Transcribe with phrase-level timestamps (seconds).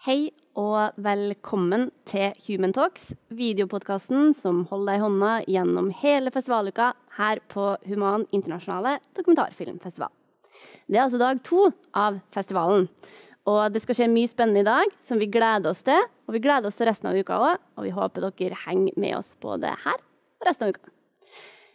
[0.00, 6.86] Hei og velkommen til Human Talks, videopodkasten som holder deg i hånda gjennom hele festivaluka
[7.18, 10.08] her på Human internasjonale dokumentarfilmfestival.
[10.88, 12.88] Det er altså dag to av festivalen.
[13.44, 16.08] Og det skal skje mye spennende i dag som vi gleder oss til.
[16.24, 19.18] Og vi gleder oss til resten av uka òg, og vi håper dere henger med
[19.20, 20.94] oss både her og resten av uka.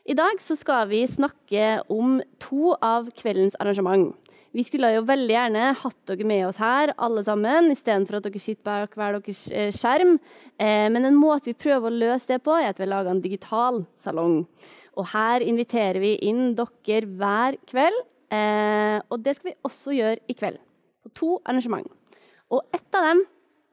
[0.09, 4.17] I dag så skal vi snakke om to av kveldens arrangement.
[4.55, 8.39] Vi skulle jo veldig gjerne hatt dere med oss her, alle sammen, istedenfor at dere
[8.39, 10.13] sitter bak hver deres eh, skjerm.
[10.55, 13.19] Eh, men en måte vi prøver å løse det på, er at vi laga en
[13.23, 14.45] digital salong.
[14.95, 17.99] Og her inviterer vi inn dere hver kveld.
[18.31, 20.61] Eh, og det skal vi også gjøre i kveld,
[21.03, 21.91] på to arrangement.
[22.47, 23.25] Og ett av dem,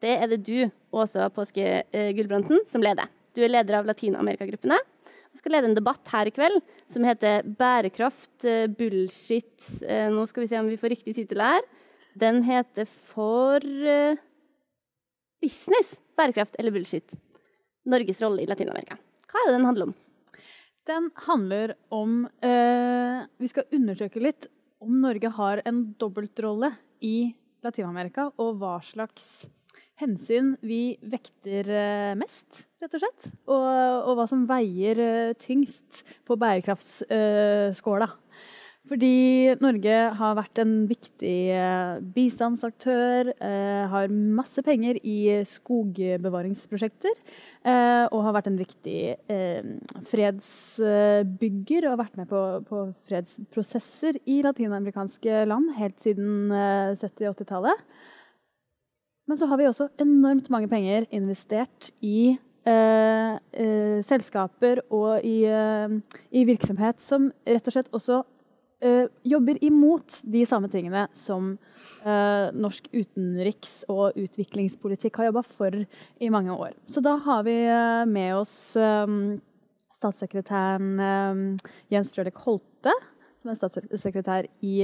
[0.03, 0.57] det er det du,
[0.91, 1.85] Åsa Påske
[2.19, 3.07] Gulbrandsen, som leder.
[3.39, 4.83] Du er leder av Latin-Amerika-gruppene.
[5.33, 6.61] Vi skal lede en debatt her i kveld
[6.91, 11.41] som heter 'Bærekraft, eh, bullshit' eh, Nå skal vi se om vi får riktig tittel
[11.41, 11.63] her.
[12.15, 14.17] Den heter for uh,
[15.41, 17.17] 'Business, bærekraft eller bullshit'.
[17.87, 18.99] Norges rolle i Latin-Amerika.
[19.27, 19.95] Hva er det den handler om?
[20.87, 24.51] Den handler om uh, Vi skal undersøke litt
[24.83, 29.47] om Norge har en dobbeltrolle i Latin-Amerika, og hva slags
[30.03, 33.31] hensyn vi vekter eh, mest, rett og slett.
[33.47, 33.69] Og,
[34.09, 38.11] og hva som veier eh, tyngst på bærekraftsskåla.
[38.91, 43.31] Fordi Norge har vært en viktig eh, bistandsaktør,
[43.93, 47.21] har masse penger i skogbevaringsprosjekter.
[48.11, 48.99] og har vært en viktig
[50.11, 57.87] fredsbygger og vært med på, på fredsprosesser i latinamerikanske land helt siden 70- og 80-tallet.
[59.27, 62.35] Men så har vi også enormt mange penger investert i
[62.67, 65.95] eh, eh, selskaper og i, eh,
[66.35, 68.19] i, virksomhet som rett og slett også
[68.83, 71.53] eh, jobber imot de samme tingene som
[72.03, 76.75] eh, norsk utenriks- og utviklingspolitikk har jobba for i mange år.
[76.85, 78.75] Så da har vi eh, med oss
[80.03, 81.61] statssekretæren
[81.93, 82.91] Jens Frølich Holte,
[83.39, 84.81] som er statssekretær i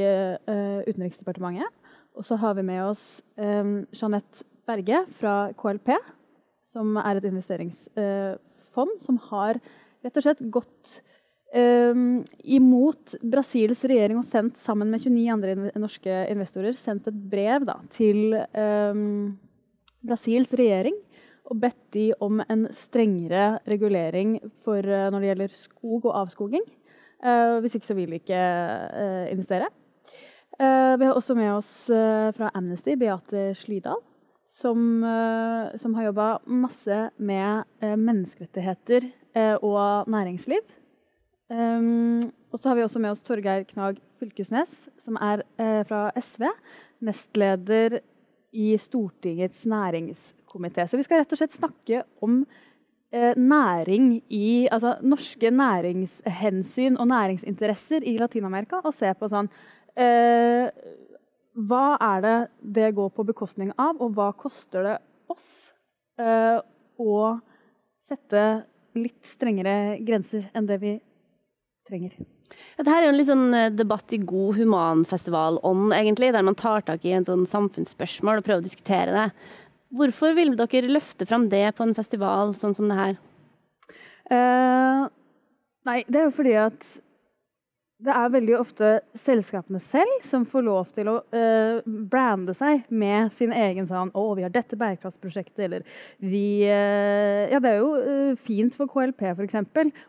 [0.87, 1.75] Utenriksdepartementet.
[2.19, 5.93] Og så har vi med oss um, Jeanette Berge fra KLP,
[6.69, 9.61] som er et investeringsfond uh, som har
[10.05, 10.99] rett og slett gått
[11.55, 17.69] um, imot Brasils regjering og sendt sammen med 29 andre norske investorer sendt et brev
[17.71, 19.39] da, til um,
[20.03, 20.99] Brasils regjering
[21.49, 26.67] og bedt de om en strengere regulering for, uh, når det gjelder skog og avskoging.
[27.23, 28.43] Uh, hvis ikke så vil de ikke
[29.33, 29.71] investere.
[30.59, 34.01] Uh, vi har også med oss uh, fra Amnesty Beate Slydal,
[34.51, 39.07] som, uh, som har jobba masse med menneskerettigheter
[39.63, 40.65] og næringsliv.
[41.49, 45.45] Og så har vi også med oss Torgeir Knag Fylkesnes, som er
[45.87, 46.49] fra SV.
[47.07, 48.01] Nestleder
[48.51, 50.89] i Stortingets næringskomité.
[50.89, 52.41] Så vi skal rett og slett snakke om
[53.13, 58.83] næring i Altså norske næringshensyn og næringsinteresser i Latin-Amerika.
[58.83, 59.53] Og se på sånn
[59.99, 60.69] Eh,
[61.59, 62.37] hva er det
[62.79, 64.97] det går på bekostning av, og hva koster det
[65.33, 65.51] oss
[66.21, 66.59] eh,
[67.03, 67.19] å
[68.07, 68.45] sette
[68.99, 70.97] litt strengere grenser enn det vi
[71.89, 72.15] trenger?
[72.79, 77.05] Dette er jo en sånn eh, debatt i god humanfestivalånd, egentlig, der man tar tak
[77.05, 79.27] i en sånn samfunnsspørsmål og prøver å diskutere det.
[79.99, 83.19] Hvorfor vil dere løfte fram det på en festival sånn som det her?
[84.31, 85.05] Eh,
[85.89, 86.97] nei, det er jo fordi at
[87.99, 88.89] det er veldig ofte
[89.19, 94.25] selskapene selv som får lov til å uh, brande seg med sin egen sånn 'Å,
[94.39, 95.83] vi har dette bærekraftsprosjektet', eller
[96.23, 99.59] vi uh, Ja, det er jo uh, fint for KLP f.eks.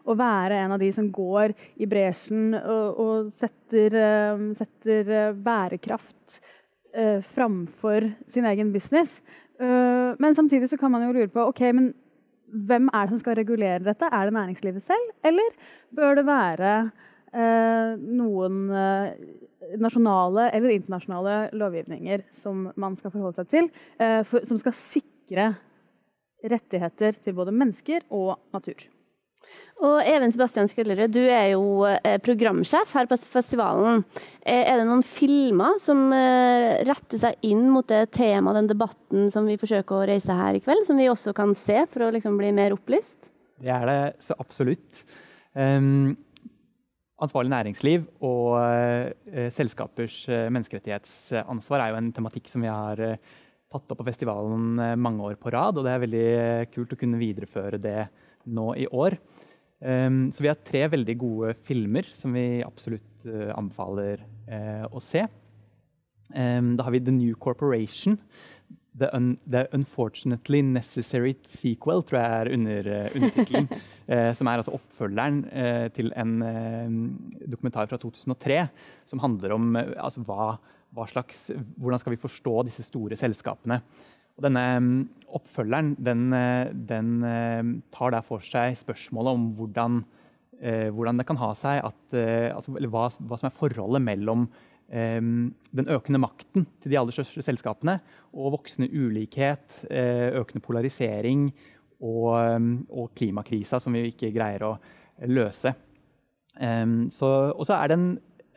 [0.06, 3.98] å være en av de som går i bresjen og, og setter,
[4.58, 6.40] setter bærekraft
[7.30, 9.20] framfor sin egen business.
[9.60, 11.92] men samtidig så kan man jo lure på ok, men
[12.50, 14.10] hvem er det som skal regulere dette?
[14.10, 15.54] Er det næringslivet selv, eller
[15.94, 16.74] bør det være
[17.31, 19.09] noen eh,
[19.78, 23.67] nasjonale eller internasjonale lovgivninger som man skal forholde seg til,
[24.01, 25.49] eh, for, som skal sikre
[26.49, 28.87] rettigheter til både mennesker og natur.
[29.81, 31.87] Og Even Sebastian Skullerud, du er jo
[32.22, 34.03] programsjef her på festivalen.
[34.43, 36.11] Er det noen filmer som
[36.85, 40.61] retter seg inn mot det temaet, den debatten som vi forsøker å reise her i
[40.61, 43.32] kveld, som vi også kan se for å liksom bli mer opplyst?
[43.64, 45.02] Det er det så absolutt.
[45.58, 46.14] Um,
[47.24, 53.36] ansvarlig næringsliv og uh, selskapers uh, menneskerettighetsansvar er jo en tematikk som vi har uh,
[53.70, 55.78] tatt opp på festivalen mange år på rad.
[55.78, 56.30] Og det er veldig
[56.74, 58.00] kult å kunne videreføre det
[58.50, 59.20] nå i år.
[59.80, 64.24] Um, så vi har tre veldig gode filmer som vi absolutt anbefaler
[64.90, 65.22] å se.
[66.34, 68.18] Um, da har vi The New Corporation.
[68.99, 73.69] The, un, the, Unfortunately Necessary Sequel, tror jeg er under, uh, undertittelen.
[74.09, 76.35] uh, som er altså oppfølgeren uh, til en
[77.47, 78.61] dokumentar fra 2003
[79.09, 80.53] som handler om altså, hva,
[80.96, 81.49] hva slags,
[81.79, 83.79] hvordan skal vi forstå disse store selskapene.
[84.37, 84.93] Og denne um,
[85.40, 86.29] oppfølgeren den,
[86.90, 87.11] den
[87.93, 89.99] tar der for seg spørsmålet om hvordan,
[90.96, 92.17] hvordan det kan ha seg at
[92.55, 94.47] altså, hva, hva, som er forholdet mellom
[94.90, 98.00] den økende makten til de aller største selskapene
[98.34, 101.50] og voksende ulikhet, eh, økende polarisering
[102.02, 102.32] og,
[102.90, 104.72] og klimakrisa som vi ikke greier å
[105.30, 105.76] løse.
[106.59, 108.08] Og så er det en,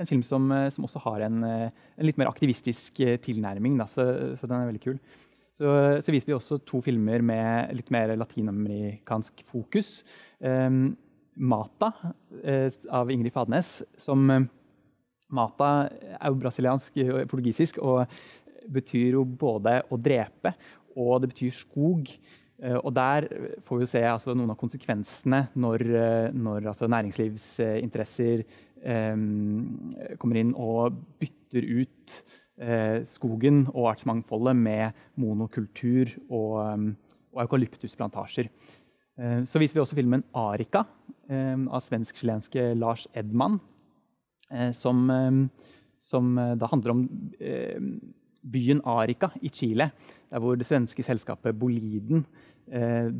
[0.00, 4.06] en film som, som, også har en, en, litt mer aktivistisk eh, tilnærming, da, så,
[4.38, 4.96] så, den er veldig kul.
[5.52, 5.68] Så,
[6.00, 10.00] så, viser vi også to filmer med litt mer latinamerikansk fokus.
[11.32, 11.92] 'Mata'
[12.92, 14.26] av Ingrid Fadnes, som
[15.32, 18.04] Mata er jo brasiliansk og portugisisk og
[18.72, 20.54] betyr jo både å drepe
[20.98, 22.10] og det betyr skog.
[22.62, 23.28] Eh, og der
[23.66, 28.44] får vi se altså, noen av konsekvensene når, eh, når altså, næringslivsinteresser
[28.82, 32.16] um, kommer inn og bytter ut
[32.62, 36.88] uh, skogen og artsmangfoldet med monokultur og,
[37.32, 38.50] og eukalyptusplantasjer.
[39.18, 40.86] Uh, så viser vi også filmen 'Arica'
[41.32, 43.54] av svensk-chilenske Lars Edman.
[44.52, 45.32] Eh, som, eh,
[46.00, 47.04] som eh, da handler om
[48.42, 49.90] byen Arica i Chile,
[50.30, 52.24] der hvor det svenske selskapet Boliden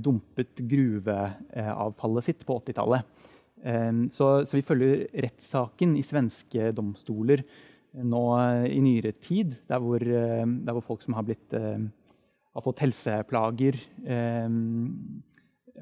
[0.02, 3.05] dumpet gruveavfallet sitt på 80-tallet.
[4.11, 7.43] Så, så, vi følger rettssaken i svenske domstoler
[8.06, 8.23] nå
[8.67, 13.79] i nyere tid, der hvor, der hvor folk som har, blitt, har fått helseplager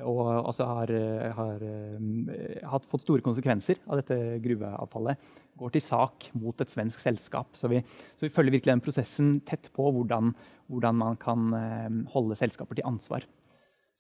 [0.07, 0.93] og altså har,
[1.37, 5.29] har, eh, har, fått store konsekvenser av dette gruveavfallet.
[5.61, 7.53] Går til sak mot et svensk selskap.
[7.59, 7.83] Så vi,
[8.17, 10.33] så vi følger virkelig den prosessen tett på hvordan,
[10.71, 13.29] hvordan, man kan eh, holde selskaper til ansvar.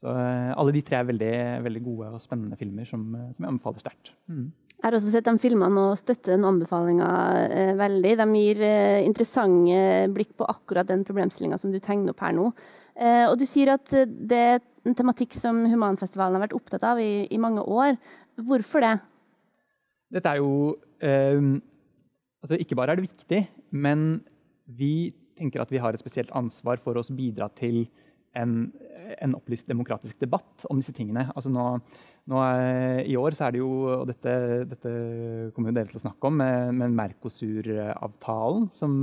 [0.00, 1.36] Så eh, alle de tre er veldig,
[1.66, 4.14] veldig gode og spennende filmer som, som jeg anbefaler sterkt.
[4.30, 4.50] Mm.
[4.80, 7.08] Jeg har også sett de filmene og støtter den anbefalinga
[7.52, 8.14] eh, veldig.
[8.16, 12.46] De gir eh, interessante blikk på akkurat den problemstillinga som du tegner opp her nå.
[12.96, 17.00] Eh, og du sier at det er en tematikk som Humanfestivalen har vært opptatt av
[17.02, 17.98] i, i mange år.
[18.40, 18.94] Hvorfor det?
[20.16, 21.40] Dette er jo eh,
[22.40, 24.22] altså Ikke bare er det viktig, men
[24.66, 27.84] vi tenker at vi har et spesielt ansvar for å bidra til
[28.36, 28.70] en,
[29.18, 31.26] en, opplyst demokratisk debatt om disse tingene.
[31.34, 31.64] Altså nå,
[32.28, 34.32] er, I år så er det jo, og dette,
[34.70, 34.90] dette
[35.54, 38.98] kommer jo dere til å snakke om, med, med Mercosur-avtalen, som,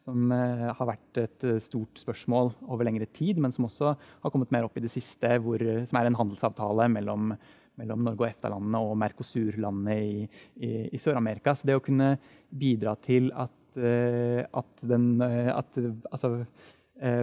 [0.00, 4.52] som uh, har vært et stort spørsmål over lengre tid, men som også har kommet
[4.54, 7.32] mer opp i det siste, hvor, som er en handelsavtale mellom,
[7.80, 10.26] mellom Norge og EFTA-landene og Mercosur-landene i,
[10.60, 11.56] i, i Sør-Amerika.
[11.56, 12.14] Så det å kunne
[12.50, 15.76] bidra til at, at den at,
[16.10, 16.44] altså,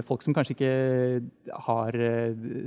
[0.07, 0.69] Folk som kanskje ikke
[1.67, 1.95] har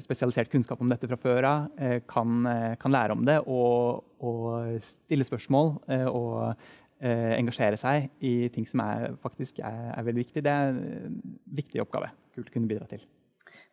[0.04, 1.64] spesialisert kunnskap om dette fra før av,
[2.06, 2.44] kan,
[2.78, 5.72] kan, lære om det og, og stille spørsmål
[6.06, 6.52] og
[7.00, 10.44] eh, engasjere seg i ting som er, faktisk er, er, veldig viktig.
[10.44, 11.16] Det er en
[11.60, 12.12] viktig oppgave.
[12.36, 13.02] Kult å kunne bidra til.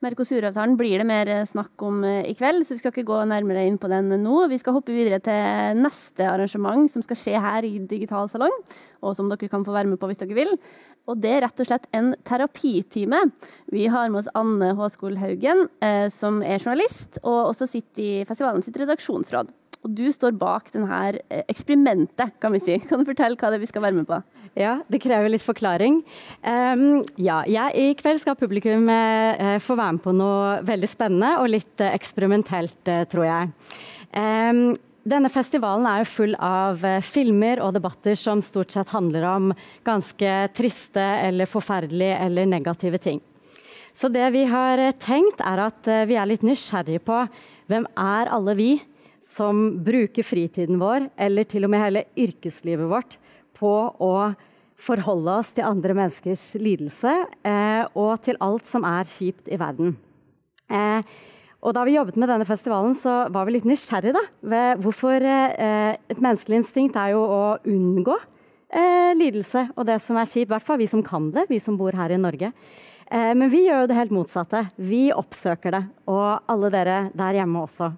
[0.06, 3.66] Mercosur-avtalen blir det mer snakk om eh, i kveld, så vi skal ikke gå nærmere
[3.68, 4.44] inn på den nå.
[4.52, 8.54] Vi skal hoppe videre til neste arrangement som skal skje her i Digital salong,
[9.02, 10.54] og som dere kan få være med på hvis dere vil.
[11.08, 13.22] Og det er rett og slett en terapitime.
[13.72, 18.26] Vi har med oss Anne Håskol Haugen, eh, som er journalist, og også sitter i
[18.28, 19.54] festivalen sitt redaksjonsråd.
[19.86, 20.98] Og du står bak denne
[21.30, 22.76] eh, eksperimentet, kan vi si.
[22.90, 24.20] Kan du fortelle hva det er vi skal være med på?
[24.58, 26.02] Ja, det krever litt forklaring.
[26.42, 31.36] Um, ja, jeg, I kveld skal publikum uh, få være med på noe veldig spennende
[31.44, 33.54] og litt uh, eksperimentelt, uh, tror jeg.
[34.18, 34.74] Um,
[35.08, 39.52] denne festivalen er jo full av filmer og debatter som stort sett handler om
[39.88, 43.22] ganske triste eller forferdelige eller negative ting.
[43.96, 47.24] Så det vi har tenkt, er at vi er litt nysgjerrige på
[47.72, 48.72] hvem er alle vi
[49.28, 53.18] som bruker fritiden vår, eller til og med hele yrkeslivet vårt,
[53.58, 54.14] på å
[54.78, 59.96] forholde oss til andre menneskers lidelse eh, og til alt som er kjipt i verden.
[60.70, 61.02] Eh,
[61.66, 65.24] og da vi jobbet med denne festivalen, så var vi litt nysgjerrige da, ved hvorfor
[65.26, 68.14] eh, Et menneskelig instinkt er jo å unngå
[68.70, 70.52] eh, lidelse og det som er kjipt.
[70.52, 72.52] I hvert fall vi som kan det, vi som bor her i Norge.
[73.10, 74.68] Eh, men vi gjør jo det helt motsatte.
[74.78, 75.84] Vi oppsøker det.
[76.14, 77.92] Og alle dere der hjemme også.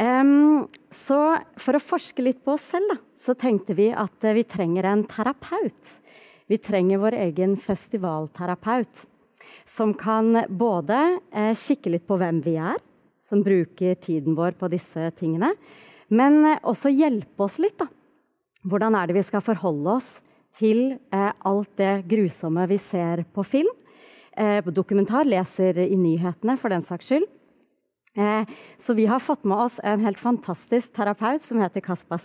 [0.00, 1.16] Så
[1.60, 4.86] for å forske litt på oss selv, da, så tenkte vi at uh, vi trenger
[4.88, 5.90] en terapeut.
[6.48, 9.04] Vi trenger vår egen festivalterapeut.
[9.68, 10.98] Som kan både
[11.34, 12.78] uh, kikke litt på hvem vi er,
[13.22, 15.52] som bruker tiden vår på disse tingene.
[16.08, 17.88] Men uh, også hjelpe oss litt, da.
[18.68, 20.08] Hvordan er det vi skal forholde oss
[20.52, 23.70] til alt det grusomme vi ser på film?
[24.30, 27.26] på dokumentar, leser i nyhetene for den saks skyld.
[28.16, 28.44] Eh,
[28.78, 32.20] så vi har fått med oss en helt fantastisk terapeut som heter Kaspar.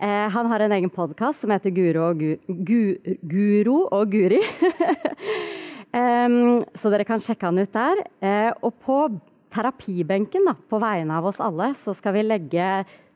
[0.00, 4.40] Eh, han har en egen podkast som heter Guro og, Gu, Guro og Guri.
[5.92, 8.02] um, så dere kan sjekke han ut der.
[8.22, 9.02] Eh, og på
[9.50, 12.70] terapibenken, da, på vegne av oss alle, så skal vi legge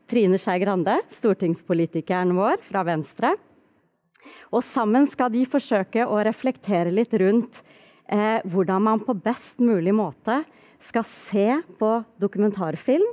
[0.09, 3.33] Trine Skei Grande, stortingspolitikeren vår fra Venstre.
[4.53, 7.61] Og sammen skal de forsøke å reflektere litt rundt
[8.09, 10.41] eh, hvordan man på best mulig måte
[10.81, 11.47] skal se
[11.79, 11.91] på
[12.21, 13.07] dokumentarfilm.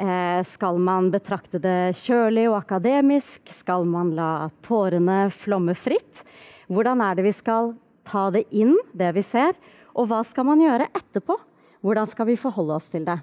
[0.00, 3.44] Eh, skal man betrakte det kjølig og akademisk?
[3.52, 6.24] Skal man la tårene flomme fritt?
[6.72, 7.74] Hvordan er det vi skal
[8.08, 9.56] ta det inn, det vi ser?
[9.92, 11.36] Og hva skal man gjøre etterpå?
[11.82, 13.18] Hvordan skal vi forholde oss til det?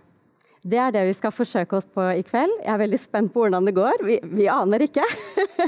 [0.59, 2.51] Det er det vi skal forsøke oss på i kveld.
[2.65, 4.01] Jeg er veldig spent på hvordan det går.
[4.03, 5.05] Vi, vi aner ikke.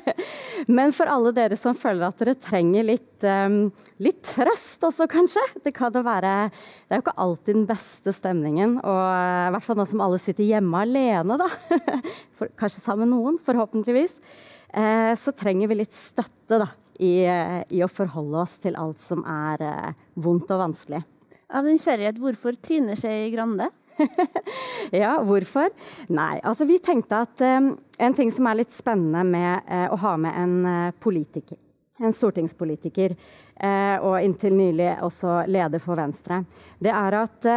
[0.77, 3.69] Men for alle dere som føler at dere trenger litt, um,
[4.03, 5.43] litt trøst også, kanskje.
[5.63, 8.81] Det kan det være Det er jo ikke alltid den beste stemningen.
[8.83, 11.47] Og uh, i hvert fall nå som alle sitter hjemme alene, da.
[12.35, 14.19] For, kanskje sammen med noen, forhåpentligvis.
[14.75, 16.67] Uh, så trenger vi litt støtte, da.
[16.99, 17.13] I,
[17.69, 21.01] I, å forholde oss til alt som er vondt og vanskelig.
[21.51, 23.71] Av nysgjerrighet, hvorfor Trine Skei Grande?
[24.91, 25.69] ja, hvorfor?
[26.07, 29.99] Nei, altså vi tenkte at um, en ting som er litt spennende med uh, å
[30.01, 31.59] ha med en uh, politiker,
[32.01, 33.15] en stortingspolitiker,
[33.61, 36.41] uh, og inntil nylig også leder for Venstre,
[36.79, 37.49] det er at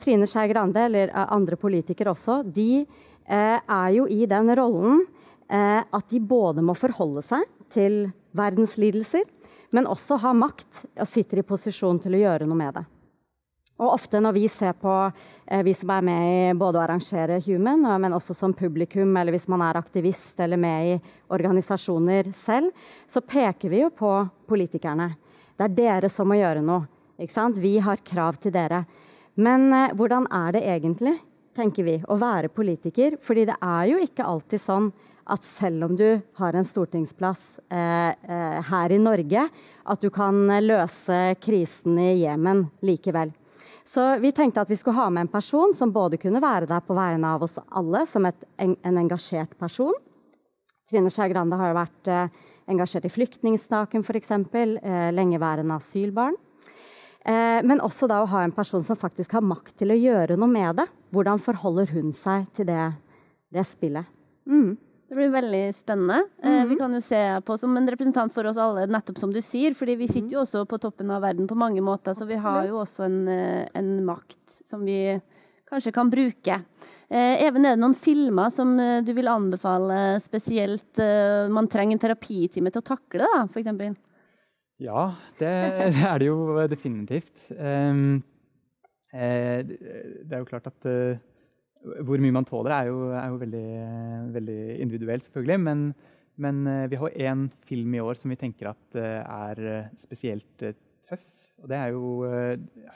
[0.00, 2.86] Trine Skei Grande, eller andre politikere også, de
[3.28, 5.02] er jo i den rollen
[5.48, 8.06] at de både må forholde seg til
[8.36, 9.24] verdens lidelser,
[9.70, 12.84] men også ha makt og sitter i posisjon til å gjøre noe med det.
[13.78, 17.38] Og ofte når vi ser på eh, vi som er med i både å arrangere
[17.44, 20.96] Human, men også som publikum, eller hvis man er aktivist eller med i
[21.34, 22.72] organisasjoner selv,
[23.06, 24.10] så peker vi jo på
[24.50, 25.12] politikerne.
[25.54, 26.88] Det er dere som må gjøre noe.
[27.58, 28.84] Vi har krav til dere.
[29.38, 31.14] Men eh, hvordan er det egentlig,
[31.58, 33.18] tenker vi, å være politiker?
[33.22, 34.92] Fordi det er jo ikke alltid sånn
[35.28, 36.06] at selv om du
[36.40, 39.44] har en stortingsplass eh, eh, her i Norge,
[39.84, 43.34] at du kan løse krisen i Jemen likevel.
[43.88, 46.82] Så vi tenkte at vi skulle ha med en person som både kunne være der
[46.84, 49.96] på vegne av oss alle, som et, en, en, engasjert person.
[50.88, 56.36] Trine Skei Grande har jo vært eh, engasjert i flyktningstaken f.eks., eh, lengeværende asylbarn.
[57.26, 60.38] Eh, men også da å ha en person som faktisk har makt til å gjøre
[60.38, 60.86] noe med det.
[61.14, 62.84] Hvordan forholder hun seg til det,
[63.54, 64.06] det spillet?
[64.48, 64.76] Mm.
[65.08, 66.18] Det blir veldig spennende.
[66.44, 66.68] Mm -hmm.
[66.68, 69.74] Vi kan jo se på som en representant for oss alle, nettopp som du sier.
[69.74, 72.66] fordi vi sitter jo også på toppen av verden på mange måter, så vi har
[72.66, 75.20] jo også en, eh, en makt som vi
[75.70, 76.64] kanskje kan bruke.
[77.10, 80.96] Even, er det noen filmer som du vil anbefale spesielt
[81.50, 83.98] man trenger en terapitime til å takle, da, f.eks.?
[84.78, 85.08] Ja,
[85.40, 85.52] det,
[85.94, 87.34] det, er det jo definitivt.
[87.50, 88.20] Um,
[89.12, 90.86] det er jo klart at
[91.82, 93.66] hvor mye man tåler, er jo, er jo veldig,
[94.34, 95.58] veldig, individuelt, selvfølgelig.
[95.64, 95.84] Men,
[96.36, 99.90] men eh, vi har én film i år som vi tenker at eh, er eh,
[100.00, 101.26] spesielt tøff.
[101.58, 102.22] Og det er jo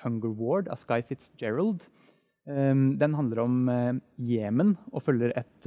[0.02, 1.82] 'Hunger Ward' av Sky Fitzgerald.
[2.46, 3.70] Um, den handler om
[4.18, 5.66] Jemen og følger et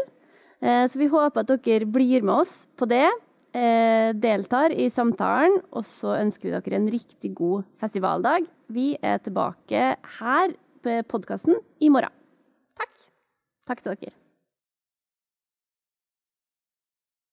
[0.61, 3.09] Eh, så vi håper at dere blir med oss på det,
[3.51, 8.47] eh, deltar i samtalen, og så ønsker vi dere en riktig god festivaldag.
[8.69, 12.20] Vi er tilbake her på podkasten i morgen.
[13.71, 13.83] Takk.
[13.83, 14.20] Til dere.